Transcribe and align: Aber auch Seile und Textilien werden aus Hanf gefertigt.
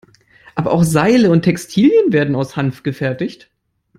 Aber 0.55 0.71
auch 0.71 0.81
Seile 0.83 1.29
und 1.29 1.43
Textilien 1.43 2.11
werden 2.11 2.33
aus 2.33 2.55
Hanf 2.55 2.81
gefertigt. 2.81 3.51